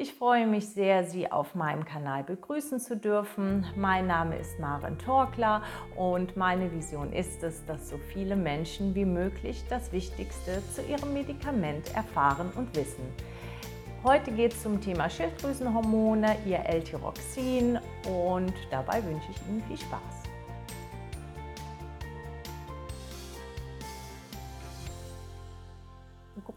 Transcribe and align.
Ich 0.00 0.14
freue 0.14 0.46
mich 0.46 0.68
sehr, 0.68 1.02
Sie 1.02 1.32
auf 1.32 1.56
meinem 1.56 1.84
Kanal 1.84 2.22
begrüßen 2.22 2.78
zu 2.78 2.96
dürfen. 2.96 3.66
Mein 3.74 4.06
Name 4.06 4.38
ist 4.38 4.60
Maren 4.60 4.96
Torkler 4.96 5.60
und 5.96 6.36
meine 6.36 6.70
Vision 6.70 7.12
ist 7.12 7.42
es, 7.42 7.66
dass 7.66 7.88
so 7.88 7.98
viele 8.12 8.36
Menschen 8.36 8.94
wie 8.94 9.04
möglich 9.04 9.64
das 9.68 9.90
Wichtigste 9.90 10.62
zu 10.72 10.82
ihrem 10.82 11.14
Medikament 11.14 11.92
erfahren 11.96 12.52
und 12.54 12.76
wissen. 12.76 13.02
Heute 14.04 14.30
geht 14.30 14.52
es 14.52 14.62
zum 14.62 14.80
Thema 14.80 15.10
Schilddrüsenhormone, 15.10 16.36
ihr 16.46 16.60
L-Tyroxin 16.60 17.80
und 18.08 18.54
dabei 18.70 19.04
wünsche 19.04 19.32
ich 19.32 19.48
Ihnen 19.48 19.64
viel 19.64 19.78
Spaß. 19.78 20.27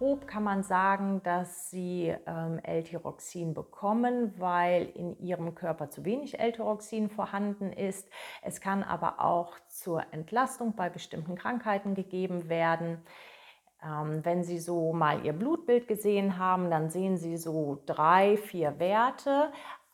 Grob 0.01 0.25
kann 0.25 0.43
man 0.43 0.63
sagen, 0.63 1.21
dass 1.23 1.69
sie 1.69 2.11
ähm, 2.25 2.57
L-Tyroxin 2.63 3.53
bekommen, 3.53 4.33
weil 4.39 4.89
in 4.95 5.15
ihrem 5.19 5.53
Körper 5.53 5.91
zu 5.91 6.03
wenig 6.03 6.39
L-Tyroxin 6.39 7.11
vorhanden 7.11 7.71
ist. 7.71 8.09
Es 8.41 8.61
kann 8.61 8.81
aber 8.81 9.19
auch 9.19 9.59
zur 9.67 10.03
Entlastung 10.11 10.75
bei 10.75 10.89
bestimmten 10.89 11.35
Krankheiten 11.35 11.93
gegeben 11.93 12.49
werden. 12.49 12.97
Ähm, 13.83 14.25
wenn 14.25 14.43
Sie 14.43 14.57
so 14.57 14.91
mal 14.91 15.23
Ihr 15.23 15.33
Blutbild 15.33 15.87
gesehen 15.87 16.39
haben, 16.39 16.71
dann 16.71 16.89
sehen 16.89 17.17
Sie 17.17 17.37
so 17.37 17.83
drei, 17.85 18.37
vier 18.37 18.79
Werte 18.79 19.51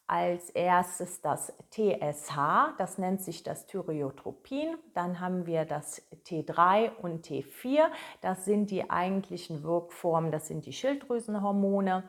als 0.07 0.49
erstes 0.51 1.21
das 1.21 1.53
TSH, 1.71 2.37
das 2.77 2.97
nennt 2.97 3.21
sich 3.21 3.43
das 3.43 3.67
Thyreotropin. 3.67 4.77
Dann 4.93 5.19
haben 5.19 5.45
wir 5.45 5.65
das 5.65 6.01
T3 6.25 6.95
und 6.95 7.27
T4, 7.27 7.87
das 8.21 8.45
sind 8.45 8.71
die 8.71 8.89
eigentlichen 8.89 9.63
Wirkformen, 9.63 10.31
das 10.31 10.47
sind 10.47 10.65
die 10.65 10.71
Schilddrüsenhormone. 10.71 12.03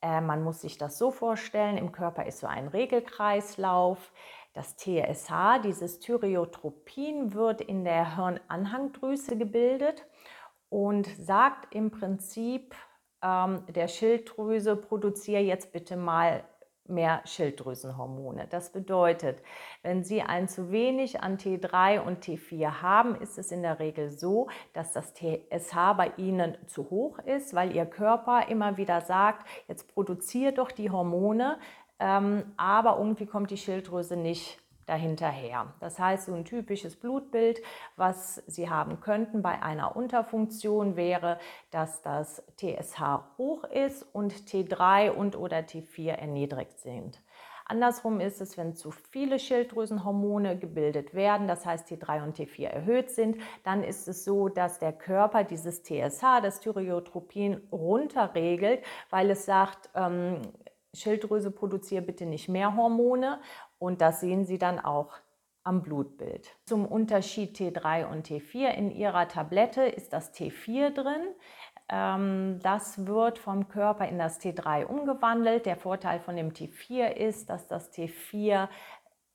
Äh, 0.00 0.20
man 0.20 0.44
muss 0.44 0.60
sich 0.60 0.78
das 0.78 0.96
so 0.96 1.10
vorstellen, 1.10 1.76
im 1.76 1.90
Körper 1.90 2.24
ist 2.24 2.38
so 2.38 2.46
ein 2.46 2.68
Regelkreislauf. 2.68 4.12
Das 4.52 4.76
TSH, 4.76 5.58
dieses 5.64 5.98
Thyreotropin, 5.98 7.34
wird 7.34 7.60
in 7.60 7.84
der 7.84 8.14
Hirnanhangdrüse 8.14 9.36
gebildet 9.36 10.06
und 10.68 11.08
sagt 11.08 11.74
im 11.74 11.90
Prinzip 11.90 12.76
ähm, 13.20 13.64
der 13.66 13.88
Schilddrüse, 13.88 14.76
produziere 14.76 15.42
jetzt 15.42 15.72
bitte 15.72 15.96
mal 15.96 16.44
mehr 16.86 17.22
Schilddrüsenhormone. 17.24 18.46
Das 18.50 18.70
bedeutet, 18.70 19.42
wenn 19.82 20.04
Sie 20.04 20.22
ein 20.22 20.48
zu 20.48 20.70
wenig 20.70 21.22
an 21.22 21.38
T3 21.38 22.00
und 22.00 22.24
T4 22.24 22.82
haben, 22.82 23.14
ist 23.16 23.38
es 23.38 23.52
in 23.52 23.62
der 23.62 23.78
Regel 23.78 24.10
so, 24.10 24.48
dass 24.72 24.92
das 24.92 25.14
TSH 25.14 25.74
bei 25.96 26.12
Ihnen 26.16 26.56
zu 26.66 26.90
hoch 26.90 27.18
ist, 27.20 27.54
weil 27.54 27.74
Ihr 27.74 27.86
Körper 27.86 28.48
immer 28.48 28.76
wieder 28.76 29.00
sagt, 29.00 29.46
jetzt 29.68 29.92
produziere 29.94 30.52
doch 30.52 30.70
die 30.70 30.90
Hormone, 30.90 31.58
ähm, 31.98 32.52
aber 32.56 32.98
irgendwie 32.98 33.26
kommt 33.26 33.50
die 33.50 33.56
Schilddrüse 33.56 34.16
nicht 34.16 34.63
dahinterher. 34.86 35.74
Das 35.80 35.98
heißt, 35.98 36.26
so 36.26 36.34
ein 36.34 36.44
typisches 36.44 36.96
Blutbild, 36.96 37.60
was 37.96 38.42
Sie 38.46 38.68
haben 38.68 39.00
könnten 39.00 39.42
bei 39.42 39.62
einer 39.62 39.96
Unterfunktion 39.96 40.96
wäre, 40.96 41.38
dass 41.70 42.02
das 42.02 42.42
TSH 42.56 43.20
hoch 43.38 43.64
ist 43.64 44.02
und 44.14 44.32
T3 44.32 45.10
und 45.10 45.36
oder 45.36 45.58
T4 45.58 46.12
erniedrigt 46.12 46.78
sind. 46.80 47.20
Andersrum 47.66 48.20
ist 48.20 48.42
es, 48.42 48.58
wenn 48.58 48.74
zu 48.74 48.90
viele 48.90 49.38
Schilddrüsenhormone 49.38 50.58
gebildet 50.58 51.14
werden, 51.14 51.48
das 51.48 51.64
heißt 51.64 51.88
T3 51.88 52.22
und 52.22 52.36
T4 52.36 52.66
erhöht 52.66 53.10
sind, 53.10 53.38
dann 53.62 53.82
ist 53.82 54.06
es 54.06 54.24
so, 54.24 54.50
dass 54.50 54.78
der 54.78 54.92
Körper 54.92 55.44
dieses 55.44 55.82
TSH, 55.82 56.42
das 56.42 56.60
Thyreotropin, 56.60 57.62
runterregelt, 57.72 58.84
weil 59.08 59.30
es 59.30 59.46
sagt, 59.46 59.88
ähm, 59.94 60.42
Schilddrüse 60.94 61.50
produziere 61.50 62.02
bitte 62.02 62.26
nicht 62.26 62.48
mehr 62.48 62.76
Hormone 62.76 63.40
und 63.78 64.00
das 64.00 64.20
sehen 64.20 64.44
Sie 64.44 64.58
dann 64.58 64.78
auch 64.78 65.12
am 65.64 65.82
Blutbild. 65.82 66.56
Zum 66.66 66.86
Unterschied 66.86 67.56
T3 67.56 68.06
und 68.06 68.28
T4 68.28 68.68
in 68.68 68.90
Ihrer 68.90 69.28
Tablette 69.28 69.82
ist 69.82 70.12
das 70.12 70.34
T4 70.34 70.90
drin. 70.90 71.34
Ähm, 71.88 72.60
das 72.62 73.06
wird 73.06 73.38
vom 73.38 73.68
Körper 73.68 74.06
in 74.06 74.18
das 74.18 74.40
T3 74.40 74.84
umgewandelt. 74.84 75.66
Der 75.66 75.76
Vorteil 75.76 76.20
von 76.20 76.36
dem 76.36 76.52
T4 76.52 77.12
ist, 77.12 77.50
dass 77.50 77.66
das 77.66 77.92
T4 77.92 78.68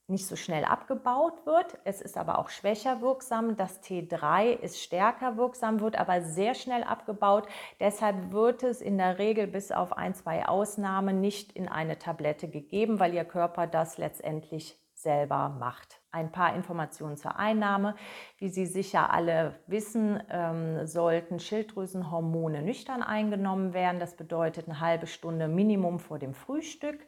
nicht 0.09 0.27
so 0.27 0.35
schnell 0.35 0.65
abgebaut 0.65 1.45
wird. 1.45 1.77
Es 1.83 2.01
ist 2.01 2.17
aber 2.17 2.39
auch 2.39 2.49
schwächer 2.49 3.01
wirksam. 3.01 3.55
Das 3.55 3.81
T3 3.81 4.51
ist 4.51 4.81
stärker 4.81 5.37
wirksam, 5.37 5.79
wird 5.79 5.97
aber 5.97 6.21
sehr 6.21 6.55
schnell 6.55 6.83
abgebaut. 6.83 7.47
Deshalb 7.79 8.31
wird 8.31 8.63
es 8.63 8.81
in 8.81 8.97
der 8.97 9.19
Regel 9.19 9.47
bis 9.47 9.71
auf 9.71 9.97
ein, 9.97 10.13
zwei 10.13 10.47
Ausnahmen 10.47 11.21
nicht 11.21 11.51
in 11.53 11.67
eine 11.67 11.99
Tablette 11.99 12.49
gegeben, 12.49 12.99
weil 12.99 13.13
Ihr 13.13 13.25
Körper 13.25 13.67
das 13.67 13.97
letztendlich 13.97 14.79
selber 15.01 15.49
macht. 15.49 16.01
Ein 16.11 16.31
paar 16.31 16.55
Informationen 16.55 17.15
zur 17.15 17.37
Einnahme. 17.37 17.95
Wie 18.37 18.49
Sie 18.49 18.65
sicher 18.65 19.13
alle 19.13 19.59
wissen, 19.67 20.21
ähm, 20.29 20.85
sollten 20.87 21.39
Schilddrüsenhormone 21.39 22.61
nüchtern 22.61 23.01
eingenommen 23.01 23.73
werden. 23.73 23.99
Das 23.99 24.15
bedeutet 24.15 24.67
eine 24.67 24.81
halbe 24.81 25.07
Stunde 25.07 25.47
Minimum 25.47 25.99
vor 25.99 26.19
dem 26.19 26.33
Frühstück. 26.33 26.99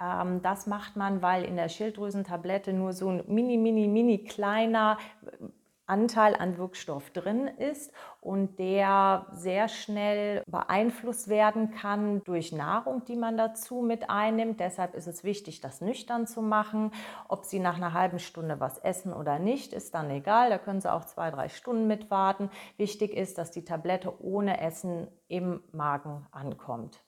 Ähm, 0.00 0.42
das 0.42 0.66
macht 0.66 0.96
man, 0.96 1.22
weil 1.22 1.44
in 1.44 1.56
der 1.56 1.68
Schilddrüsentablette 1.68 2.72
nur 2.72 2.92
so 2.92 3.08
ein 3.08 3.24
mini, 3.26 3.56
mini, 3.56 3.88
mini 3.88 4.24
kleiner 4.24 4.98
äh, 5.24 5.46
Anteil 5.88 6.34
an 6.34 6.58
Wirkstoff 6.58 7.10
drin 7.10 7.46
ist 7.46 7.92
und 8.20 8.58
der 8.58 9.26
sehr 9.32 9.68
schnell 9.68 10.42
beeinflusst 10.46 11.28
werden 11.28 11.70
kann 11.70 12.22
durch 12.24 12.52
Nahrung, 12.52 13.04
die 13.06 13.16
man 13.16 13.38
dazu 13.38 13.80
mit 13.80 14.10
einnimmt. 14.10 14.60
Deshalb 14.60 14.94
ist 14.94 15.06
es 15.06 15.24
wichtig, 15.24 15.62
das 15.62 15.80
nüchtern 15.80 16.26
zu 16.26 16.42
machen. 16.42 16.92
Ob 17.26 17.46
Sie 17.46 17.58
nach 17.58 17.76
einer 17.76 17.94
halben 17.94 18.18
Stunde 18.18 18.60
was 18.60 18.76
essen 18.76 19.14
oder 19.14 19.38
nicht, 19.38 19.72
ist 19.72 19.94
dann 19.94 20.10
egal. 20.10 20.50
Da 20.50 20.58
können 20.58 20.82
Sie 20.82 20.92
auch 20.92 21.06
zwei, 21.06 21.30
drei 21.30 21.48
Stunden 21.48 21.86
mit 21.86 22.10
warten. 22.10 22.50
Wichtig 22.76 23.14
ist, 23.14 23.38
dass 23.38 23.50
die 23.50 23.64
Tablette 23.64 24.22
ohne 24.22 24.60
Essen 24.60 25.08
im 25.26 25.62
Magen 25.72 26.26
ankommt. 26.32 27.00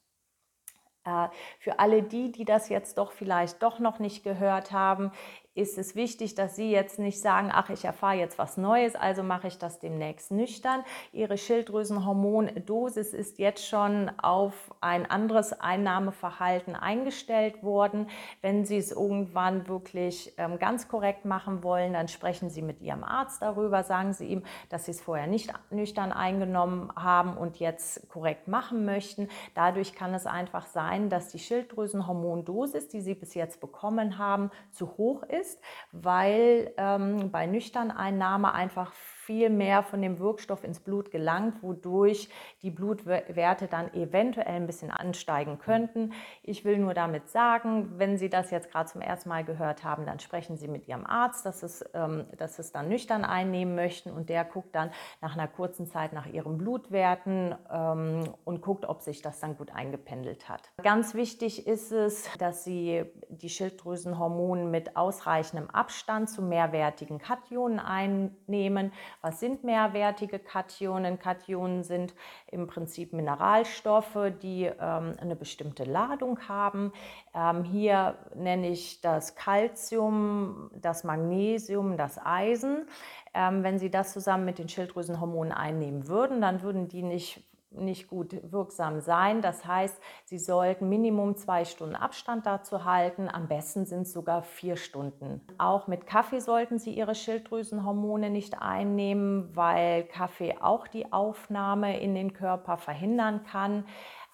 Äh, 1.04 1.28
für 1.58 1.78
alle 1.78 2.02
die, 2.02 2.30
die 2.30 2.44
das 2.44 2.68
jetzt 2.68 2.98
doch 2.98 3.12
vielleicht 3.12 3.62
doch 3.62 3.78
noch 3.78 3.98
nicht 3.98 4.22
gehört 4.22 4.72
haben, 4.72 5.12
ist 5.54 5.78
es 5.78 5.96
wichtig, 5.96 6.36
dass 6.36 6.54
Sie 6.54 6.70
jetzt 6.70 7.00
nicht 7.00 7.20
sagen, 7.20 7.50
ach, 7.52 7.70
ich 7.70 7.84
erfahre 7.84 8.14
jetzt 8.14 8.38
was 8.38 8.56
Neues, 8.56 8.94
also 8.94 9.24
mache 9.24 9.48
ich 9.48 9.58
das 9.58 9.80
demnächst 9.80 10.30
nüchtern. 10.30 10.84
Ihre 11.12 11.36
Schilddrüsenhormondosis 11.36 13.12
ist 13.12 13.40
jetzt 13.40 13.66
schon 13.66 14.12
auf 14.22 14.54
ein 14.80 15.10
anderes 15.10 15.52
Einnahmeverhalten 15.52 16.76
eingestellt 16.76 17.64
worden. 17.64 18.08
Wenn 18.42 18.64
Sie 18.64 18.76
es 18.76 18.92
irgendwann 18.92 19.66
wirklich 19.66 20.32
ähm, 20.38 20.58
ganz 20.60 20.86
korrekt 20.86 21.24
machen 21.24 21.64
wollen, 21.64 21.94
dann 21.94 22.06
sprechen 22.06 22.48
Sie 22.48 22.62
mit 22.62 22.80
Ihrem 22.80 23.02
Arzt 23.02 23.42
darüber, 23.42 23.82
sagen 23.82 24.12
Sie 24.12 24.26
ihm, 24.26 24.44
dass 24.68 24.84
Sie 24.84 24.92
es 24.92 25.00
vorher 25.00 25.26
nicht 25.26 25.52
nüchtern 25.70 26.12
eingenommen 26.12 26.92
haben 26.94 27.36
und 27.36 27.58
jetzt 27.58 28.08
korrekt 28.08 28.46
machen 28.46 28.84
möchten. 28.84 29.28
Dadurch 29.56 29.96
kann 29.96 30.14
es 30.14 30.26
einfach 30.26 30.66
sein, 30.66 31.10
dass 31.10 31.28
die 31.28 31.40
Schilddrüsenhormondosis, 31.40 32.86
die 32.86 33.00
Sie 33.00 33.14
bis 33.14 33.34
jetzt 33.34 33.60
bekommen 33.60 34.16
haben, 34.16 34.52
zu 34.70 34.96
hoch 34.96 35.24
ist 35.24 35.39
ist, 35.40 35.60
weil 35.92 36.72
ähm, 36.76 37.30
bei 37.30 37.46
Nüchterneinnahme 37.46 38.52
einfach 38.52 38.92
viel 39.30 39.48
mehr 39.48 39.84
von 39.84 40.02
dem 40.02 40.18
Wirkstoff 40.18 40.64
ins 40.64 40.80
Blut 40.80 41.12
gelangt, 41.12 41.62
wodurch 41.62 42.28
die 42.62 42.70
Blutwerte 42.72 43.68
dann 43.68 43.94
eventuell 43.94 44.56
ein 44.56 44.66
bisschen 44.66 44.90
ansteigen 44.90 45.60
könnten. 45.60 46.14
Ich 46.42 46.64
will 46.64 46.78
nur 46.78 46.94
damit 46.94 47.28
sagen, 47.28 47.92
wenn 47.96 48.18
Sie 48.18 48.28
das 48.28 48.50
jetzt 48.50 48.72
gerade 48.72 48.90
zum 48.90 49.00
ersten 49.00 49.28
Mal 49.28 49.44
gehört 49.44 49.84
haben, 49.84 50.04
dann 50.04 50.18
sprechen 50.18 50.56
Sie 50.56 50.66
mit 50.66 50.88
Ihrem 50.88 51.06
Arzt, 51.06 51.46
dass 51.46 51.62
es, 51.62 51.88
ähm, 51.94 52.26
dass 52.38 52.58
es 52.58 52.72
dann 52.72 52.88
nüchtern 52.88 53.24
einnehmen 53.24 53.76
möchten 53.76 54.10
und 54.10 54.30
der 54.30 54.44
guckt 54.44 54.74
dann 54.74 54.90
nach 55.20 55.34
einer 55.34 55.46
kurzen 55.46 55.86
Zeit 55.86 56.12
nach 56.12 56.26
Ihren 56.26 56.58
Blutwerten 56.58 57.54
ähm, 57.72 58.24
und 58.44 58.62
guckt, 58.62 58.84
ob 58.84 59.00
sich 59.00 59.22
das 59.22 59.38
dann 59.38 59.56
gut 59.56 59.72
eingependelt 59.72 60.48
hat. 60.48 60.72
Ganz 60.82 61.14
wichtig 61.14 61.68
ist 61.68 61.92
es, 61.92 62.28
dass 62.38 62.64
Sie 62.64 63.04
die 63.28 63.48
Schilddrüsenhormone 63.48 64.64
mit 64.64 64.96
ausreichendem 64.96 65.70
Abstand 65.70 66.28
zu 66.28 66.42
mehrwertigen 66.42 67.20
Kationen 67.20 67.78
einnehmen, 67.78 68.90
was 69.20 69.40
sind 69.40 69.64
mehrwertige 69.64 70.38
Kationen? 70.38 71.18
Kationen 71.18 71.82
sind 71.82 72.14
im 72.46 72.66
Prinzip 72.66 73.12
Mineralstoffe, 73.12 74.32
die 74.42 74.64
ähm, 74.64 75.14
eine 75.20 75.36
bestimmte 75.36 75.84
Ladung 75.84 76.48
haben. 76.48 76.92
Ähm, 77.34 77.64
hier 77.64 78.16
nenne 78.34 78.68
ich 78.68 79.00
das 79.00 79.34
Calcium, 79.34 80.70
das 80.74 81.04
Magnesium, 81.04 81.96
das 81.96 82.18
Eisen. 82.24 82.86
Ähm, 83.34 83.62
wenn 83.62 83.78
Sie 83.78 83.90
das 83.90 84.12
zusammen 84.12 84.44
mit 84.44 84.58
den 84.58 84.68
Schilddrüsenhormonen 84.68 85.52
einnehmen 85.52 86.08
würden, 86.08 86.40
dann 86.40 86.62
würden 86.62 86.88
die 86.88 87.02
nicht 87.02 87.42
nicht 87.70 88.08
gut 88.08 88.36
wirksam 88.50 89.00
sein. 89.00 89.42
Das 89.42 89.64
heißt, 89.64 90.00
Sie 90.24 90.38
sollten 90.38 90.88
Minimum 90.88 91.36
zwei 91.36 91.64
Stunden 91.64 91.94
Abstand 91.94 92.46
dazu 92.46 92.84
halten. 92.84 93.28
Am 93.28 93.48
besten 93.48 93.86
sind 93.86 94.02
es 94.02 94.12
sogar 94.12 94.42
vier 94.42 94.76
Stunden. 94.76 95.40
Auch 95.58 95.86
mit 95.86 96.06
Kaffee 96.06 96.40
sollten 96.40 96.78
Sie 96.78 96.94
Ihre 96.94 97.14
Schilddrüsenhormone 97.14 98.30
nicht 98.30 98.60
einnehmen, 98.60 99.50
weil 99.54 100.04
Kaffee 100.04 100.56
auch 100.60 100.88
die 100.88 101.12
Aufnahme 101.12 102.00
in 102.00 102.14
den 102.14 102.32
Körper 102.32 102.76
verhindern 102.76 103.44
kann. 103.44 103.84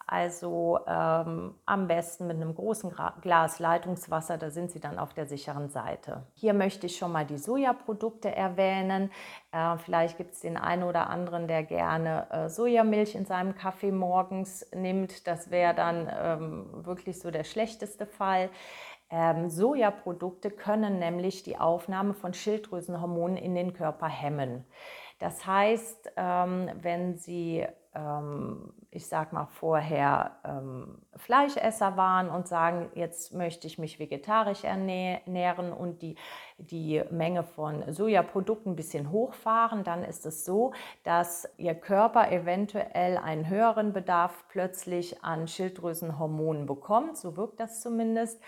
Also 0.09 0.79
ähm, 0.87 1.55
am 1.67 1.89
besten 1.89 2.29
mit 2.29 2.37
einem 2.37 2.55
großen 2.55 2.95
Glas 3.23 3.59
Leitungswasser, 3.59 4.39
da 4.39 4.51
sind 4.51 4.71
Sie 4.71 4.79
dann 4.79 5.01
auf 5.01 5.15
der 5.15 5.27
sicheren 5.27 5.69
Seite. 5.69 6.23
Hier 6.35 6.55
möchte 6.55 6.87
ich 6.87 6.97
schon 6.97 7.11
mal 7.11 7.27
die 7.27 7.39
Sojaprodukte 7.39 8.35
erwähnen. 8.35 9.11
Äh, 9.51 9.77
vielleicht 9.79 10.17
gibt 10.17 10.35
es 10.35 10.41
den 10.41 10.57
einen 10.57 10.85
oder 10.85 11.11
anderen, 11.11 11.49
der 11.49 11.65
gerne 11.65 12.29
äh, 12.31 12.49
Sojamilch 12.49 13.17
in 13.17 13.27
seinem 13.27 13.57
Kaffee 13.57 13.91
morgens 13.91 14.65
nimmt. 14.73 15.27
Das 15.27 15.51
wäre 15.51 15.75
dann 15.75 16.09
ähm, 16.17 16.87
wirklich 16.87 17.19
so 17.19 17.33
der 17.33 17.45
schlechteste 17.45 18.07
Fall. 18.07 18.51
Ähm, 19.11 19.49
Sojaprodukte 19.51 20.51
können 20.51 20.99
nämlich 20.99 21.43
die 21.43 21.59
Aufnahme 21.59 22.15
von 22.15 22.33
Schilddrüsenhormonen 22.33 23.37
in 23.37 23.55
den 23.55 23.73
Körper 23.73 24.09
hemmen. 24.09 24.65
Das 25.19 25.47
heißt, 25.47 26.13
ähm, 26.17 26.71
wenn 26.83 27.17
Sie, 27.17 27.67
ähm, 27.97 28.73
ich 28.91 29.09
sag 29.09 29.33
mal, 29.33 29.47
vorher 29.47 30.37
ähm, 30.45 30.99
Fleischesser 31.17 31.97
waren 31.97 32.31
und 32.31 32.47
sagen, 32.47 32.91
jetzt 32.95 33.35
möchte 33.35 33.67
ich 33.67 33.79
mich 33.79 33.99
vegetarisch 33.99 34.65
ernähren 34.65 35.73
und 35.73 36.03
die, 36.03 36.17
die 36.59 37.03
Menge 37.11 37.43
von 37.43 37.93
Sojaprodukten 37.93 38.73
ein 38.73 38.77
bisschen 38.77 39.11
hochfahren, 39.11 39.85
dann 39.85 40.05
ist 40.05 40.25
es 40.27 40.45
so, 40.45 40.73
dass 41.05 41.49
Ihr 41.57 41.75
Körper 41.75 42.31
eventuell 42.31 43.19
einen 43.19 43.49
höheren 43.49 43.93
Bedarf 43.93 44.45
plötzlich 44.49 45.23
an 45.25 45.49
Schilddrüsenhormonen 45.49 46.67
bekommt. 46.67 47.17
So 47.17 47.37
wirkt 47.37 47.61
das 47.61 47.81
zumindest. 47.81 48.41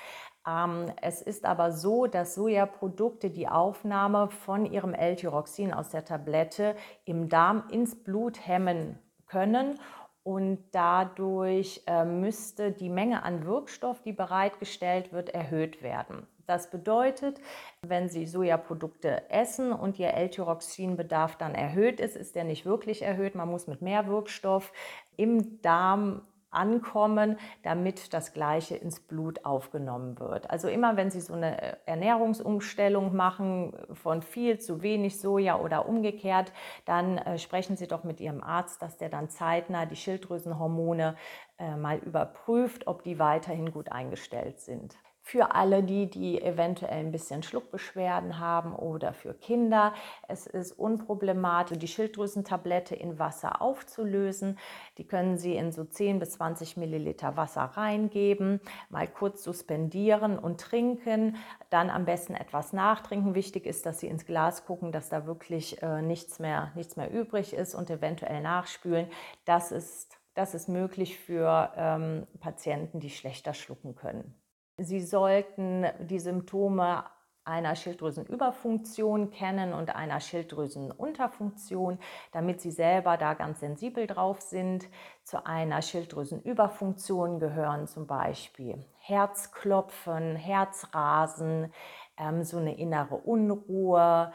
Ähm, 0.47 0.87
es 1.03 1.21
ist 1.21 1.44
aber 1.44 1.73
so, 1.73 2.06
dass 2.06 2.35
Sojaprodukte 2.35 3.31
die 3.31 3.49
Aufnahme 3.49 4.31
von 4.31 4.65
ihrem 4.65 4.94
L-Tyroxin 4.94 5.75
aus 5.75 5.91
der 5.91 6.05
Tablette 6.05 6.75
im 7.05 7.29
Darm 7.29 7.65
ins 7.71 8.03
Blut 8.03 8.47
hemmen 8.47 8.99
können 9.29 9.79
und 10.23 10.59
dadurch 10.73 11.83
äh, 11.87 12.05
müsste 12.05 12.73
die 12.73 12.91
Menge 12.91 13.23
an 13.23 13.47
Wirkstoff, 13.47 14.03
die 14.03 14.13
bereitgestellt 14.13 15.13
wird, 15.13 15.31
erhöht 15.31 15.83
werden. 15.83 16.27
Das 16.47 16.71
bedeutet, 16.71 17.41
wenn 17.87 18.09
Sie 18.09 18.27
Sojaprodukte 18.27 19.31
essen 19.31 19.73
und 19.73 19.99
Ihr 19.99 20.15
L-Tyroxinbedarf 20.15 21.37
dann 21.37 21.55
erhöht 21.55 22.01
ist, 22.01 22.17
ist 22.17 22.37
der 22.37 22.45
nicht 22.45 22.65
wirklich 22.65 23.03
erhöht. 23.03 23.35
Man 23.35 23.51
muss 23.51 23.67
mit 23.67 23.83
mehr 23.83 24.07
Wirkstoff 24.07 24.73
im 25.17 25.61
Darm 25.61 26.23
ankommen, 26.50 27.39
damit 27.62 28.12
das 28.15 28.33
Gleiche 28.33 28.77
ins 28.77 29.00
Blut 29.00 29.45
aufgenommen 29.45 30.19
wird. 30.19 30.50
Also 30.50 30.69
immer, 30.69 30.97
wenn 30.97 31.11
Sie 31.11 31.21
so 31.21 31.35
eine 31.35 31.61
äh, 31.61 31.77
Ernährungsumstellung 31.87 33.15
machen 33.15 33.73
von 33.93 34.23
viel 34.23 34.59
zu 34.59 34.83
wenig 34.83 35.21
Soja 35.21 35.59
oder 35.59 35.89
umgekehrt, 35.89 36.53
dann 36.85 37.19
äh, 37.19 37.39
sprechen 37.39 37.77
Sie 37.77 37.87
doch 37.87 38.05
mit 38.05 38.21
Ihrem 38.21 38.43
Arzt, 38.43 38.83
dass 38.83 38.97
der 38.97 39.09
dann 39.09 39.29
zeitnah 39.29 39.87
die 39.87 39.97
Schilddrüsenhormone 39.97 41.17
äh, 41.59 41.77
mal 41.77 41.99
überprüft, 41.99 42.87
ob 42.87 43.03
die 43.03 43.19
weiterhin 43.19 43.71
gut 43.71 43.93
eingestellt 43.93 44.61
sind 44.61 44.97
für 45.29 45.55
alle 45.55 45.83
die, 45.83 46.09
die 46.09 46.41
eventuell 46.41 47.01
ein 47.01 47.13
bisschen 47.13 47.43
Schluckbeschwerden 47.43 48.39
haben 48.39 48.75
oder 48.75 49.13
für 49.13 49.35
Kinder. 49.35 49.93
Es 50.27 50.47
ist 50.47 50.73
unproblematisch, 50.73 51.77
die 51.77 51.87
Schilddrüsentablette 51.87 52.95
in 52.95 53.19
Wasser 53.19 53.61
aufzulösen. 53.61 54.59
Die 54.97 55.07
können 55.07 55.37
Sie 55.37 55.55
in 55.55 55.71
so 55.71 55.85
10 55.85 56.19
bis 56.19 56.31
20 56.31 56.79
Milliliter 56.79 57.37
Wasser 57.37 57.61
reingeben, 57.61 58.59
mal 58.89 59.07
kurz 59.07 59.45
suspendieren 59.45 60.39
und 60.39 60.63
trinken. 60.63 61.37
Dann 61.69 61.91
am 61.91 62.07
besten 62.07 62.35
etwas 62.35 62.73
nachtrinken. 62.73 63.35
Wichtig 63.35 63.67
ist, 63.67 63.85
dass 63.85 64.01
Sie 64.01 64.09
ins 64.09 64.25
Glas 64.25 64.65
gucken, 64.65 64.93
dass 64.93 65.11
da 65.11 65.27
wirklich 65.27 65.83
äh, 65.83 66.01
nichts, 66.01 66.39
mehr, 66.39 66.73
nichts 66.75 66.97
mehr 66.97 67.11
übrig 67.11 67.53
ist 67.53 67.75
und 67.75 67.91
eventuell 67.91 68.41
nachspülen. 68.41 69.09
Das 69.45 69.73
ist, 69.73 70.19
das 70.33 70.55
ist 70.55 70.71
möglich 70.71 71.19
für 71.19 71.71
ähm, 71.77 72.27
Patienten, 72.41 72.99
die 72.99 73.11
schlechter 73.11 73.53
schlucken 73.53 73.95
können. 73.95 74.35
Sie 74.79 75.01
sollten 75.01 75.87
die 75.99 76.21
Symptome 76.21 77.05
einer 77.49 77.75
Schilddrüsenüberfunktion 77.75 79.31
kennen 79.31 79.73
und 79.73 79.97
einer 79.97 80.21
Schilddrüsenunterfunktion, 80.21 81.99
damit 82.31 82.61
Sie 82.61 82.71
selber 82.71 83.17
da 83.17 83.35
ganz 83.35 83.61
sensibel 83.61 84.07
drauf 84.07 84.41
sind. 84.41 84.87
Zu 85.25 85.45
einer 85.47 85.83
Schilddrüsenüberfunktion 85.83 87.41
gehören 87.41 87.89
zum 87.89 88.07
Beispiel 88.07 88.85
Herzklopfen, 88.99 90.37
Herzrasen, 90.37 91.73
ähm, 92.19 92.45
so 92.45 92.59
eine 92.59 92.79
innere 92.79 93.17
Unruhe, 93.17 94.33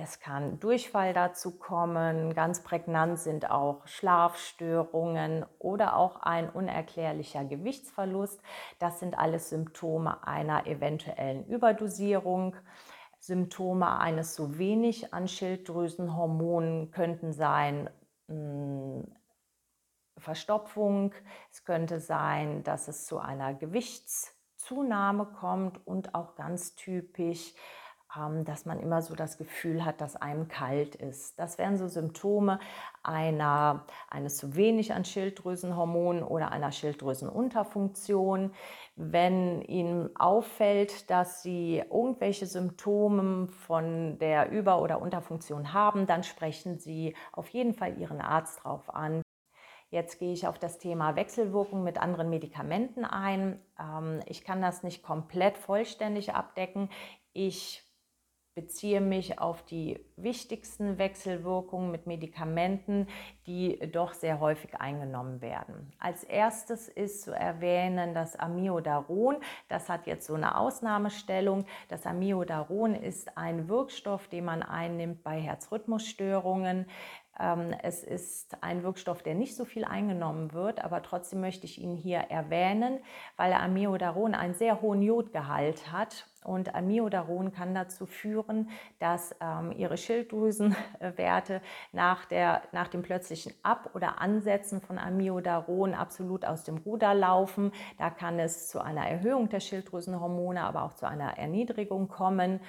es 0.00 0.20
kann 0.20 0.60
Durchfall 0.60 1.12
dazu 1.12 1.58
kommen, 1.58 2.34
ganz 2.34 2.62
prägnant 2.62 3.18
sind 3.18 3.50
auch 3.50 3.86
Schlafstörungen 3.86 5.44
oder 5.58 5.96
auch 5.96 6.20
ein 6.20 6.48
unerklärlicher 6.50 7.44
Gewichtsverlust. 7.44 8.40
Das 8.78 9.00
sind 9.00 9.18
alles 9.18 9.50
Symptome 9.50 10.26
einer 10.26 10.66
eventuellen 10.66 11.46
Überdosierung. 11.46 12.56
Symptome 13.18 13.98
eines 13.98 14.34
zu 14.34 14.58
wenig 14.58 15.12
an 15.12 15.26
Schilddrüsenhormonen 15.26 16.92
könnten 16.92 17.32
sein 17.32 17.90
mh, 18.28 18.34
hm, 18.34 19.14
Verstopfung, 20.18 21.14
es 21.52 21.64
könnte 21.64 22.00
sein, 22.00 22.64
dass 22.64 22.88
es 22.88 23.06
zu 23.06 23.18
einer 23.18 23.54
Gewichtszunahme 23.54 25.26
kommt 25.26 25.86
und 25.86 26.14
auch 26.14 26.34
ganz 26.34 26.74
typisch 26.74 27.54
dass 28.44 28.64
man 28.64 28.80
immer 28.80 29.02
so 29.02 29.14
das 29.14 29.36
Gefühl 29.36 29.84
hat, 29.84 30.00
dass 30.00 30.16
einem 30.16 30.48
kalt 30.48 30.94
ist. 30.94 31.38
Das 31.38 31.58
wären 31.58 31.76
so 31.76 31.88
Symptome 31.88 32.58
einer, 33.02 33.84
eines 34.08 34.38
zu 34.38 34.56
wenig 34.56 34.94
an 34.94 35.04
Schilddrüsenhormonen 35.04 36.22
oder 36.22 36.50
einer 36.50 36.72
Schilddrüsenunterfunktion. 36.72 38.52
Wenn 38.96 39.62
Ihnen 39.62 40.16
auffällt, 40.16 41.10
dass 41.10 41.42
Sie 41.42 41.84
irgendwelche 41.90 42.46
Symptome 42.46 43.48
von 43.48 44.18
der 44.18 44.50
Über- 44.50 44.80
oder 44.80 45.02
Unterfunktion 45.02 45.72
haben, 45.74 46.06
dann 46.06 46.24
sprechen 46.24 46.78
Sie 46.78 47.14
auf 47.32 47.48
jeden 47.50 47.74
Fall 47.74 47.98
Ihren 47.98 48.20
Arzt 48.20 48.60
darauf 48.64 48.92
an. 48.94 49.22
Jetzt 49.90 50.18
gehe 50.18 50.32
ich 50.32 50.46
auf 50.46 50.58
das 50.58 50.78
Thema 50.78 51.16
Wechselwirkung 51.16 51.82
mit 51.82 51.98
anderen 51.98 52.28
Medikamenten 52.28 53.04
ein. 53.04 53.60
Ähm, 53.78 54.20
ich 54.26 54.44
kann 54.44 54.60
das 54.60 54.82
nicht 54.82 55.02
komplett 55.02 55.56
vollständig 55.56 56.34
abdecken. 56.34 56.90
Ich 57.32 57.87
beziehe 58.58 59.00
mich 59.00 59.38
auf 59.38 59.62
die 59.62 60.04
wichtigsten 60.16 60.98
Wechselwirkungen 60.98 61.92
mit 61.92 62.08
Medikamenten, 62.08 63.06
die 63.46 63.78
doch 63.92 64.14
sehr 64.14 64.40
häufig 64.40 64.74
eingenommen 64.80 65.40
werden. 65.40 65.92
Als 66.00 66.24
erstes 66.24 66.88
ist 66.88 67.22
zu 67.22 67.30
erwähnen 67.30 68.14
das 68.14 68.34
Amiodaron. 68.34 69.36
Das 69.68 69.88
hat 69.88 70.08
jetzt 70.08 70.26
so 70.26 70.34
eine 70.34 70.58
Ausnahmestellung. 70.58 71.66
Das 71.86 72.04
Amiodaron 72.04 72.96
ist 72.96 73.38
ein 73.38 73.68
Wirkstoff, 73.68 74.26
den 74.26 74.46
man 74.46 74.64
einnimmt 74.64 75.22
bei 75.22 75.38
Herzrhythmusstörungen. 75.38 76.86
Ähm, 77.38 77.72
es 77.84 78.02
ist 78.02 78.60
ein 78.60 78.82
Wirkstoff, 78.82 79.22
der 79.22 79.36
nicht 79.36 79.54
so 79.54 79.64
viel 79.64 79.84
eingenommen 79.84 80.52
wird, 80.52 80.84
aber 80.84 81.04
trotzdem 81.04 81.40
möchte 81.40 81.64
ich 81.64 81.80
ihn 81.80 81.94
hier 81.94 82.18
erwähnen, 82.18 82.98
weil 83.36 83.52
Amiodaron 83.52 84.34
einen 84.34 84.54
sehr 84.54 84.80
hohen 84.80 85.00
Jodgehalt 85.00 85.92
hat 85.92 86.27
und 86.44 86.74
Amiodaron 86.74 87.52
kann 87.52 87.74
dazu 87.74 88.06
führen, 88.06 88.70
dass 88.98 89.34
ähm, 89.40 89.72
ihre 89.72 89.96
Schilddrüsenwerte 89.96 91.60
nach, 91.92 92.24
der, 92.24 92.62
nach 92.72 92.88
dem 92.88 93.02
plötzlichen 93.02 93.52
Ab- 93.62 93.90
oder 93.94 94.20
Ansetzen 94.20 94.80
von 94.80 94.98
Amiodaron 94.98 95.94
absolut 95.94 96.44
aus 96.44 96.64
dem 96.64 96.78
Ruder 96.78 97.14
laufen. 97.14 97.72
Da 97.98 98.10
kann 98.10 98.38
es 98.38 98.68
zu 98.68 98.80
einer 98.80 99.08
Erhöhung 99.08 99.48
der 99.48 99.60
Schilddrüsenhormone, 99.60 100.62
aber 100.62 100.82
auch 100.84 100.94
zu 100.94 101.06
einer 101.06 101.38
Erniedrigung 101.38 102.08
kommen. 102.08 102.60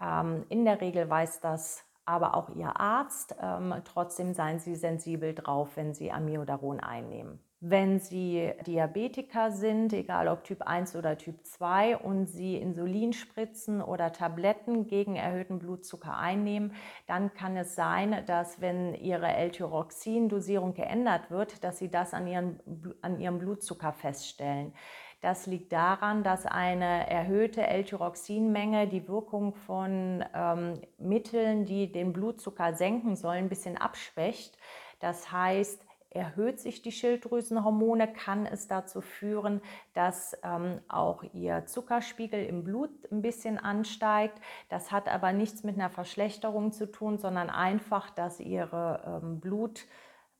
Ähm, 0.00 0.44
in 0.48 0.64
der 0.64 0.80
Regel 0.80 1.08
weiß 1.08 1.40
das 1.40 1.84
aber 2.06 2.34
auch 2.34 2.50
Ihr 2.50 2.78
Arzt. 2.78 3.34
Ähm, 3.42 3.74
trotzdem 3.84 4.32
seien 4.32 4.60
Sie 4.60 4.76
sensibel 4.76 5.34
drauf, 5.34 5.76
wenn 5.76 5.92
Sie 5.92 6.12
Amiodaron 6.12 6.80
einnehmen. 6.80 7.40
Wenn 7.60 8.00
Sie 8.00 8.52
Diabetiker 8.66 9.50
sind, 9.50 9.94
egal 9.94 10.28
ob 10.28 10.44
Typ 10.44 10.60
1 10.60 10.94
oder 10.94 11.16
Typ 11.16 11.46
2, 11.46 11.96
und 11.96 12.26
Sie 12.26 12.56
Insulinspritzen 12.56 13.80
oder 13.80 14.12
Tabletten 14.12 14.86
gegen 14.86 15.16
erhöhten 15.16 15.58
Blutzucker 15.58 16.18
einnehmen, 16.18 16.74
dann 17.06 17.32
kann 17.32 17.56
es 17.56 17.74
sein, 17.74 18.24
dass 18.26 18.60
wenn 18.60 18.94
Ihre 18.94 19.28
L-Tyroxin-Dosierung 19.28 20.74
geändert 20.74 21.30
wird, 21.30 21.64
dass 21.64 21.78
Sie 21.78 21.90
das 21.90 22.12
an, 22.12 22.26
ihren, 22.26 22.60
an 23.00 23.18
Ihrem 23.18 23.38
Blutzucker 23.38 23.94
feststellen. 23.94 24.74
Das 25.22 25.46
liegt 25.46 25.72
daran, 25.72 26.22
dass 26.22 26.44
eine 26.44 27.08
erhöhte 27.08 27.66
L-Tyroxinmenge 27.66 28.86
die 28.86 29.08
Wirkung 29.08 29.54
von 29.54 30.22
ähm, 30.34 30.82
Mitteln, 30.98 31.64
die 31.64 31.90
den 31.90 32.12
Blutzucker 32.12 32.74
senken 32.74 33.16
sollen, 33.16 33.44
ein 33.44 33.48
bisschen 33.48 33.78
abschwächt. 33.78 34.58
Das 35.00 35.32
heißt, 35.32 35.85
erhöht 36.16 36.58
sich 36.58 36.82
die 36.82 36.92
Schilddrüsenhormone, 36.92 38.12
kann 38.12 38.46
es 38.46 38.66
dazu 38.66 39.00
führen, 39.00 39.60
dass 39.94 40.36
ähm, 40.42 40.80
auch 40.88 41.22
ihr 41.32 41.66
Zuckerspiegel 41.66 42.44
im 42.44 42.64
Blut 42.64 42.90
ein 43.12 43.22
bisschen 43.22 43.58
ansteigt. 43.58 44.40
Das 44.68 44.90
hat 44.90 45.08
aber 45.08 45.32
nichts 45.32 45.62
mit 45.62 45.76
einer 45.76 45.90
Verschlechterung 45.90 46.72
zu 46.72 46.90
tun, 46.90 47.18
sondern 47.18 47.50
einfach, 47.50 48.10
dass 48.10 48.40
ihre 48.40 49.20
ähm, 49.22 49.40
Blut 49.40 49.86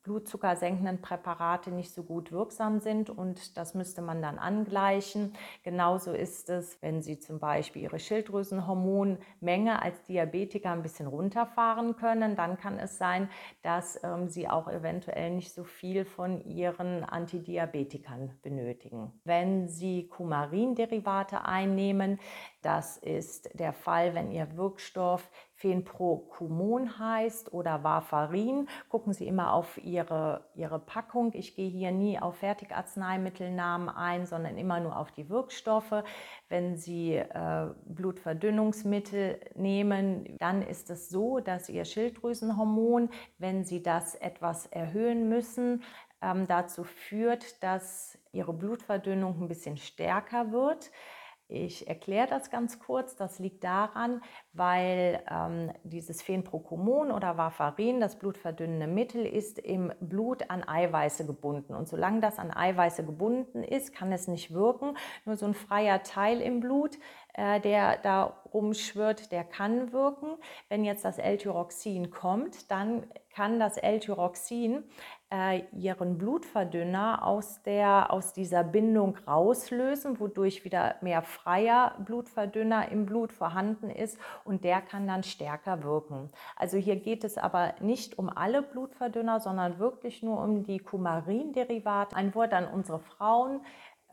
blutzuckersenkenden 0.07 1.03
Präparate 1.03 1.73
nicht 1.73 1.93
so 1.93 2.05
gut 2.05 2.31
wirksam 2.31 2.79
sind 2.79 3.11
und 3.11 3.57
das 3.57 3.75
müsste 3.75 4.03
man 4.03 4.23
dann 4.23 4.39
angleichen. 4.39 5.35
Genauso 5.65 6.13
ist 6.13 6.49
es, 6.49 6.81
wenn 6.81 7.03
Sie 7.03 7.19
zum 7.19 7.41
Beispiel 7.41 7.83
Ihre 7.83 7.99
Schilddrüsenhormonmenge 7.99 9.83
als 9.83 10.01
Diabetiker 10.05 10.71
ein 10.71 10.83
bisschen 10.83 11.09
runterfahren 11.09 11.97
können, 11.97 12.37
dann 12.37 12.57
kann 12.57 12.79
es 12.79 12.99
sein, 12.99 13.29
dass 13.63 14.01
ähm, 14.05 14.29
Sie 14.29 14.49
auch 14.49 14.69
eventuell 14.69 15.33
nicht 15.33 15.53
so 15.53 15.65
viel 15.65 16.05
von 16.05 16.41
Ihren 16.45 17.03
Antidiabetikern 17.03 18.31
benötigen. 18.43 19.13
Wenn 19.25 19.67
Sie 19.67 20.07
Kumarin-Derivate 20.07 21.45
einnehmen, 21.45 22.21
das 22.63 22.97
ist 22.97 23.51
der 23.59 23.73
Fall, 23.73 24.15
wenn 24.15 24.31
Ihr 24.31 24.57
Wirkstoff 24.57 25.29
Fenprocumon 25.57 26.99
heißt 26.99 27.53
oder 27.53 27.83
Warfarin. 27.83 28.69
Gucken 28.91 29.15
Sie 29.15 29.27
immer 29.27 29.55
auf 29.55 29.79
Ihre, 29.79 30.45
Ihre 30.55 30.79
Packung. 30.79 31.33
Ich 31.33 31.57
gehe 31.57 31.71
hier 31.71 31.93
nie 31.93 32.19
auf 32.19 32.37
Fertigarzneimittelnamen 32.37 33.89
ein, 33.89 34.27
sondern 34.27 34.59
immer 34.59 34.81
nur 34.81 34.97
auf 34.97 35.13
die 35.13 35.31
Wirkstoffe. 35.31 36.05
Wenn 36.51 36.77
Sie 36.77 37.15
äh, 37.15 37.69
Blutverdünnungsmittel 37.87 39.41
nehmen, 39.55 40.37
dann 40.39 40.61
ist 40.61 40.91
es 40.91 41.09
so, 41.09 41.41
dass 41.41 41.71
Ihr 41.71 41.87
Schilddrüsenhormon, 41.87 43.09
wenn 43.39 43.65
Sie 43.65 43.83
das 43.83 44.15
etwas 44.15 44.67
erhöhen 44.67 45.31
müssen, 45.31 45.83
ähm, 46.21 46.47
dazu 46.47 46.85
führt, 46.85 47.63
dass 47.63 48.19
Ihre 48.33 48.53
Blutverdünnung 48.53 49.41
ein 49.41 49.49
bisschen 49.49 49.79
stärker 49.79 50.53
wird. 50.53 50.91
Ich 51.49 51.87
erkläre 51.87 52.27
das 52.27 52.51
ganz 52.51 52.81
kurz. 52.81 53.15
Das 53.15 53.39
liegt 53.39 53.63
daran, 53.63 54.21
weil 54.53 55.23
ähm, 55.31 55.71
dieses 55.85 56.21
Phenprocumon 56.21 57.13
oder 57.13 57.37
Warfarin, 57.37 58.01
das 58.01 58.19
blutverdünnende 58.19 58.89
Mittel, 58.89 59.25
ist 59.25 59.61
im 59.61 59.93
Blut 60.01 60.51
an 60.51 60.67
Eiweiße 60.67 61.25
gebunden. 61.25 61.75
Und 61.75 61.87
solange 61.87 62.21
das 62.21 62.41
an 62.41 62.51
Eiweiße 62.51 63.05
gebunden 63.05 63.63
ist, 63.63 63.95
kann 63.95 64.13
es 64.13 64.27
nicht 64.27 64.53
wirken. 64.53 64.97
Nur 65.25 65.37
so 65.37 65.47
ein 65.47 65.55
freier 65.55 66.03
Teil 66.03 66.41
im 66.41 66.59
Blut, 66.59 66.99
äh, 67.37 67.61
der 67.61 67.99
da 67.99 68.43
rumschwirrt, 68.53 69.31
der 69.31 69.45
kann 69.45 69.93
wirken. 69.93 70.39
Wenn 70.69 70.85
jetzt 70.85 71.05
das 71.05 71.19
L-Tyroxin 71.19 72.11
kommt, 72.11 72.71
dann 72.71 73.05
kann 73.35 73.61
das 73.61 73.77
L-Tyroxin 73.77 74.83
äh, 75.31 75.65
ihren 75.73 76.17
Blutverdünner 76.17 77.23
aus, 77.23 77.63
der, 77.63 78.11
aus 78.11 78.33
dieser 78.33 78.65
Bindung 78.65 79.19
rauslösen, 79.27 80.19
wodurch 80.19 80.65
wieder 80.65 80.95
mehr 81.03 81.21
freier 81.21 81.97
Blutverdünner 81.99 82.91
im 82.91 83.05
Blut 83.05 83.33
vorhanden 83.33 83.91
ist 83.91 84.19
und 84.45 84.65
der 84.65 84.81
kann 84.81 85.07
dann 85.07 85.23
stärker 85.23 85.83
wirken. 85.83 86.31
Also 86.57 86.79
hier 86.79 86.97
geht 86.97 87.25
es 87.25 87.37
aber 87.37 87.75
nicht 87.81 88.19
um 88.19 88.31
alle 88.31 88.63
Blutverdünner, 88.63 89.41
sondern 89.41 89.79
wirklich 89.79 90.23
nur 90.23 90.41
um 90.43 90.65
die 90.65 90.79
Kumarin-Derivate. 90.79 92.17
Ein 92.17 92.35
Wort 92.35 92.55
an 92.55 92.67
unsere 92.67 93.01
Frauen. 93.01 93.61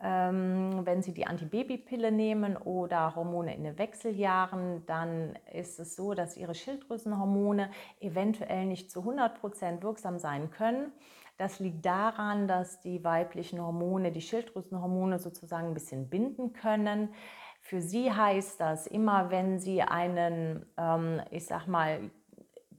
Ähm, 0.02 0.80
wenn 0.84 1.02
Sie 1.02 1.14
die 1.14 1.26
Antibabypille 1.26 2.10
nehmen 2.10 2.56
oder 2.56 3.14
Hormone 3.14 3.54
in 3.54 3.64
den 3.64 3.78
Wechseljahren, 3.78 4.84
dann 4.86 5.38
ist 5.52 5.78
es 5.78 5.94
so, 5.94 6.14
dass 6.14 6.36
Ihre 6.36 6.54
Schilddrüsenhormone 6.54 7.70
eventuell 8.00 8.66
nicht 8.66 8.90
zu 8.90 9.00
100 9.00 9.40
Prozent 9.40 9.82
wirksam 9.82 10.18
sein 10.18 10.50
können. 10.50 10.92
Das 11.36 11.58
liegt 11.58 11.84
daran, 11.84 12.46
dass 12.46 12.80
die 12.80 13.02
weiblichen 13.02 13.60
Hormone 13.60 14.12
die 14.12 14.20
Schilddrüsenhormone 14.20 15.18
sozusagen 15.18 15.68
ein 15.68 15.74
bisschen 15.74 16.08
binden 16.08 16.52
können. 16.52 17.14
Für 17.60 17.80
sie 17.80 18.12
heißt 18.12 18.60
das 18.60 18.86
immer, 18.86 19.30
wenn 19.30 19.58
sie 19.58 19.82
einen, 19.82 20.66
ähm, 20.76 21.22
ich 21.30 21.46
sag 21.46 21.66
mal, 21.66 22.10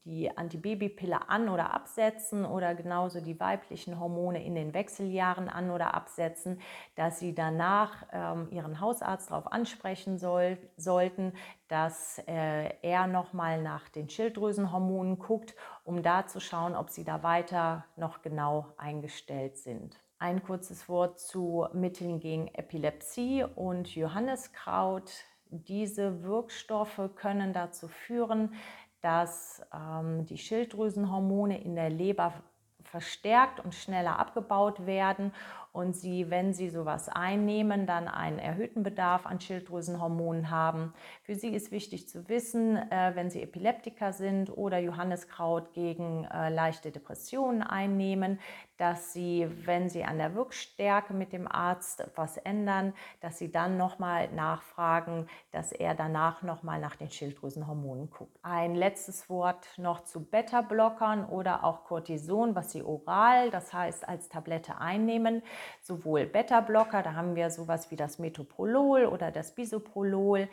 die 0.05 0.35
Antibabypille 0.37 1.29
an 1.29 1.49
oder 1.49 1.73
absetzen 1.73 2.45
oder 2.45 2.75
genauso 2.75 3.21
die 3.21 3.39
weiblichen 3.39 3.99
Hormone 3.99 4.43
in 4.45 4.53
den 4.53 4.73
Wechseljahren 4.73 5.49
an 5.49 5.71
oder 5.71 5.95
absetzen, 5.95 6.61
dass 6.95 7.19
sie 7.19 7.33
danach 7.33 8.05
ähm, 8.13 8.47
ihren 8.51 8.79
Hausarzt 8.79 9.31
darauf 9.31 9.51
ansprechen 9.51 10.19
soll, 10.19 10.59
sollten, 10.77 11.33
dass 11.67 12.19
äh, 12.27 12.69
er 12.83 13.07
nochmal 13.07 13.61
nach 13.61 13.89
den 13.89 14.07
Schilddrüsenhormonen 14.07 15.17
guckt, 15.17 15.55
um 15.83 16.03
da 16.03 16.27
zu 16.27 16.39
schauen, 16.39 16.75
ob 16.75 16.91
sie 16.91 17.03
da 17.03 17.23
weiter 17.23 17.85
noch 17.95 18.21
genau 18.21 18.67
eingestellt 18.77 19.57
sind. 19.57 19.99
Ein 20.19 20.43
kurzes 20.43 20.87
Wort 20.87 21.19
zu 21.19 21.67
Mitteln 21.73 22.19
gegen 22.19 22.47
Epilepsie 22.47 23.43
und 23.43 23.93
Johanneskraut. 23.93 25.11
Diese 25.49 26.23
Wirkstoffe 26.23 27.01
können 27.15 27.53
dazu 27.53 27.87
führen, 27.87 28.53
dass 29.05 29.61
ähm, 29.71 30.25
die 30.25 30.39
Schilddrüsenhormone 30.39 31.61
in 31.61 31.75
der 31.75 31.91
Leber 31.91 32.33
verstärkt 32.81 33.59
und 33.59 33.75
schneller 33.75 34.17
abgebaut 34.17 34.87
werden 34.87 35.31
und 35.75 35.93
sie, 35.93 36.29
wenn 36.29 36.53
sie 36.53 36.69
sowas 36.69 37.09
einnehmen, 37.09 37.85
dann 37.85 38.07
einen 38.07 38.39
erhöhten 38.39 38.81
Bedarf 38.81 39.25
an 39.25 39.41
Schilddrüsenhormonen 39.41 40.49
haben. 40.49 40.93
Für 41.23 41.35
sie 41.35 41.49
ist 41.49 41.71
wichtig 41.71 42.07
zu 42.07 42.29
wissen, 42.29 42.77
äh, 42.77 43.11
wenn 43.15 43.29
sie 43.29 43.43
Epileptiker 43.43 44.13
sind 44.13 44.49
oder 44.49 44.79
Johanniskraut 44.79 45.73
gegen 45.73 46.23
äh, 46.25 46.49
leichte 46.49 46.91
Depressionen 46.91 47.61
einnehmen, 47.61 48.39
dass 48.77 49.13
sie, 49.13 49.47
wenn 49.65 49.89
sie 49.89 50.03
an 50.03 50.17
der 50.17 50.35
Wirkstärke 50.35 51.13
mit 51.13 51.31
dem 51.33 51.49
Arzt 51.49 52.03
was 52.15 52.37
ändern, 52.37 52.93
dass 53.21 53.37
sie 53.37 53.51
dann 53.51 53.77
nochmal 53.77 54.29
nachfragen, 54.31 55.27
dass 55.51 55.71
er 55.71 55.93
danach 55.95 56.41
nochmal 56.41 56.79
nach 56.79 56.95
den 56.95 57.09
Schilddrüsenhormonen 57.09 58.09
guckt. 58.09 58.37
Ein 58.43 58.75
letztes 58.75 59.29
Wort 59.29 59.67
noch 59.77 60.03
zu 60.03 60.25
Beta-Blockern 60.25 61.25
oder 61.25 61.63
auch 61.63 61.83
Cortison, 61.83 62.55
was 62.55 62.71
sie 62.71 62.83
oral, 62.83 63.49
das 63.49 63.73
heißt 63.73 64.07
als 64.07 64.29
Tablette 64.29 64.77
einnehmen 64.77 65.41
sowohl 65.81 66.25
Beta-Blocker, 66.25 67.03
da 67.03 67.13
haben 67.13 67.35
wir 67.35 67.49
sowas 67.49 67.91
wie 67.91 67.95
das 67.95 68.19
Metoprolol 68.19 69.05
oder 69.05 69.31
das 69.31 69.55
Bisoprolol, 69.55 70.47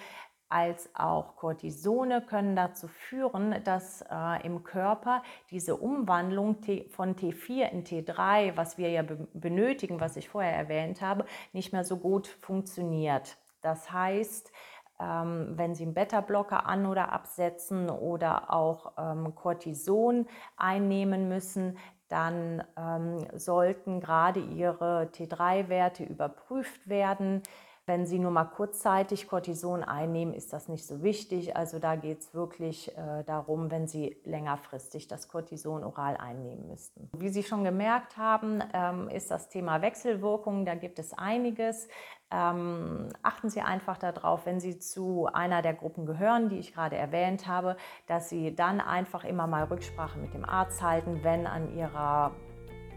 als 0.52 0.90
auch 0.94 1.36
Cortisone 1.36 2.20
können 2.20 2.54
dazu 2.54 2.86
führen, 2.86 3.64
dass 3.64 4.02
äh, 4.02 4.46
im 4.46 4.62
Körper 4.64 5.22
diese 5.50 5.76
Umwandlung 5.76 6.58
von 6.90 7.16
T4 7.16 7.70
in 7.70 7.84
T3, 7.84 8.54
was 8.54 8.76
wir 8.76 8.90
ja 8.90 9.02
benötigen, 9.32 9.98
was 9.98 10.16
ich 10.16 10.28
vorher 10.28 10.54
erwähnt 10.54 11.00
habe, 11.00 11.24
nicht 11.54 11.72
mehr 11.72 11.84
so 11.84 11.96
gut 11.96 12.26
funktioniert. 12.26 13.38
Das 13.62 13.90
heißt, 13.90 14.52
ähm, 15.00 15.54
wenn 15.56 15.74
Sie 15.74 15.84
einen 15.84 15.94
Beta-Blocker 15.94 16.66
an- 16.66 16.86
oder 16.86 17.12
absetzen 17.12 17.88
oder 17.88 18.52
auch 18.52 18.92
ähm, 18.98 19.34
Cortison 19.34 20.26
einnehmen 20.56 21.28
müssen, 21.28 21.78
dann 22.12 22.62
ähm, 22.76 23.26
sollten 23.34 24.00
gerade 24.00 24.40
Ihre 24.40 25.08
T3-Werte 25.14 26.04
überprüft 26.04 26.86
werden. 26.86 27.42
Wenn 27.84 28.06
Sie 28.06 28.20
nur 28.20 28.30
mal 28.30 28.44
kurzzeitig 28.44 29.26
Cortison 29.26 29.82
einnehmen, 29.82 30.34
ist 30.34 30.52
das 30.52 30.68
nicht 30.68 30.86
so 30.86 31.02
wichtig. 31.02 31.56
Also 31.56 31.80
da 31.80 31.96
geht 31.96 32.20
es 32.20 32.34
wirklich 32.34 32.96
äh, 32.96 33.24
darum, 33.24 33.72
wenn 33.72 33.88
Sie 33.88 34.16
längerfristig 34.24 35.08
das 35.08 35.26
Cortison 35.26 35.82
oral 35.82 36.16
einnehmen 36.16 36.68
müssten. 36.68 37.10
Wie 37.16 37.30
Sie 37.30 37.42
schon 37.42 37.64
gemerkt 37.64 38.16
haben, 38.18 38.62
ähm, 38.72 39.08
ist 39.08 39.30
das 39.32 39.48
Thema 39.48 39.82
Wechselwirkung, 39.82 40.64
da 40.64 40.74
gibt 40.76 41.00
es 41.00 41.12
einiges. 41.12 41.88
Ähm, 42.32 43.08
achten 43.22 43.50
Sie 43.50 43.60
einfach 43.60 43.98
darauf, 43.98 44.46
wenn 44.46 44.58
Sie 44.58 44.78
zu 44.78 45.28
einer 45.32 45.60
der 45.60 45.74
Gruppen 45.74 46.06
gehören, 46.06 46.48
die 46.48 46.58
ich 46.58 46.72
gerade 46.72 46.96
erwähnt 46.96 47.46
habe, 47.46 47.76
dass 48.06 48.30
Sie 48.30 48.54
dann 48.54 48.80
einfach 48.80 49.24
immer 49.24 49.46
mal 49.46 49.64
Rücksprache 49.64 50.18
mit 50.18 50.32
dem 50.32 50.44
Arzt 50.44 50.82
halten, 50.82 51.20
wenn 51.22 51.46
an 51.46 51.76
Ihrer 51.76 52.32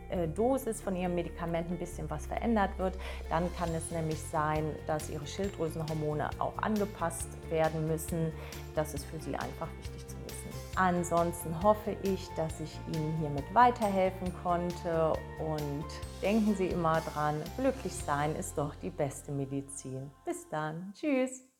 äh, 0.09 0.27
Dosis 0.29 0.81
von 0.81 0.95
Ihrem 0.95 1.15
Medikament 1.15 1.69
ein 1.69 1.77
bisschen 1.77 2.09
was 2.09 2.27
verändert 2.27 2.77
wird. 2.77 2.97
Dann 3.29 3.53
kann 3.55 3.73
es 3.75 3.91
nämlich 3.91 4.21
sein, 4.21 4.75
dass 4.87 5.09
Ihre 5.09 5.27
Schilddrüsenhormone 5.27 6.29
auch 6.39 6.57
angepasst 6.59 7.29
werden 7.49 7.87
müssen. 7.87 8.31
Das 8.73 8.93
ist 8.93 9.05
für 9.05 9.19
Sie 9.19 9.35
einfach 9.35 9.67
wichtig. 9.81 10.04
Ansonsten 10.75 11.63
hoffe 11.63 11.95
ich, 12.03 12.29
dass 12.35 12.59
ich 12.59 12.77
Ihnen 12.93 13.17
hiermit 13.19 13.45
weiterhelfen 13.53 14.33
konnte 14.43 15.13
und 15.39 15.85
denken 16.21 16.53
Sie 16.55 16.67
immer 16.67 16.99
dran, 16.99 17.41
glücklich 17.57 17.93
sein 17.93 18.35
ist 18.35 18.57
doch 18.57 18.75
die 18.75 18.89
beste 18.89 19.31
Medizin. 19.31 20.11
Bis 20.25 20.47
dann. 20.49 20.93
Tschüss. 20.93 21.54